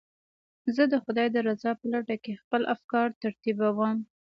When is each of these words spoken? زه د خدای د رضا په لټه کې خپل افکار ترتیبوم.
زه 0.75 0.83
د 0.91 0.93
خدای 1.03 1.27
د 1.31 1.37
رضا 1.47 1.71
په 1.79 1.85
لټه 1.93 2.15
کې 2.23 2.39
خپل 2.43 2.61
افکار 2.75 3.07
ترتیبوم. 3.23 3.97